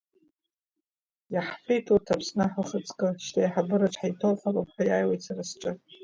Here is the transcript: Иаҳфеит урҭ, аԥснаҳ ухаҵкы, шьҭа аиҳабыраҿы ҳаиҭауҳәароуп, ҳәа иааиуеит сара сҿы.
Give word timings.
Иаҳфеит 1.33 1.85
урҭ, 1.93 2.07
аԥснаҳ 2.13 2.51
ухаҵкы, 2.61 3.07
шьҭа 3.23 3.39
аиҳабыраҿы 3.41 3.97
ҳаиҭауҳәароуп, 4.01 4.69
ҳәа 4.73 4.83
иааиуеит 4.87 5.21
сара 5.27 5.43
сҿы. 5.49 5.71